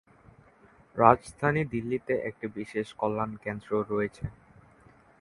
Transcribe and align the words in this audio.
রাজধানী 0.97 1.61
দিল্লিতে 1.73 2.13
একটি 2.29 2.45
বিশেষ 2.57 2.87
কল্যাণ 2.93 3.31
কেন্দ্র 3.43 3.69
রয়েছে। 3.89 4.25